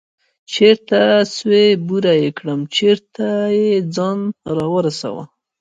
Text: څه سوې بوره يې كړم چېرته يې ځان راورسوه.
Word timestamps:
څه 0.51 0.69
سوې 1.35 1.65
بوره 1.87 2.13
يې 2.21 2.29
كړم 2.37 2.61
چېرته 2.75 3.27
يې 3.59 3.69
ځان 3.95 4.19
راورسوه. 4.57 5.23